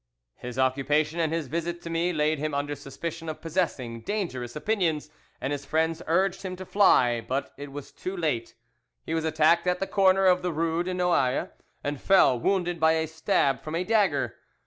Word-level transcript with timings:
His 0.37 0.57
occupation 0.57 1.19
and 1.19 1.31
his 1.31 1.45
visit 1.45 1.79
to 1.83 1.89
me 1.91 2.11
laid 2.11 2.39
him 2.39 2.55
under 2.55 2.73
suspicion 2.73 3.29
of 3.29 3.39
possessing 3.39 4.01
dangerous 4.01 4.55
opinions, 4.55 5.11
and 5.39 5.53
his 5.53 5.63
friends 5.63 6.01
urged 6.07 6.41
him 6.41 6.55
to 6.55 6.65
fly; 6.65 7.21
but 7.21 7.53
it 7.55 7.71
was 7.71 7.91
too 7.91 8.17
late. 8.17 8.55
He 9.05 9.13
was 9.13 9.25
attacked 9.25 9.67
at 9.67 9.79
the 9.79 9.85
corner 9.85 10.25
of 10.25 10.41
the 10.41 10.51
rue 10.51 10.81
de 10.81 10.95
Noailles, 10.95 11.49
and 11.83 12.01
fell 12.01 12.39
wounded 12.39 12.79
by 12.79 12.93
a 12.93 13.05
stab 13.05 13.61
from 13.61 13.75
a 13.75 13.83
dagger. 13.83 14.37